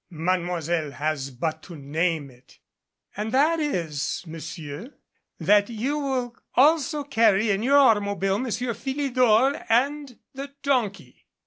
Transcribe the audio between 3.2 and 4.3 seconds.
that is,